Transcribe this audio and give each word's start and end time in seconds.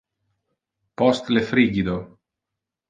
Post 1.03 1.31
le 1.39 1.47
frigido. 1.53 2.03